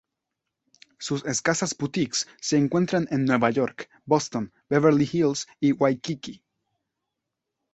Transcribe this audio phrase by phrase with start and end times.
[0.97, 6.43] Sus escasas boutiques se encuentran en Nueva York, Boston, Beverly Hills y Waikiki.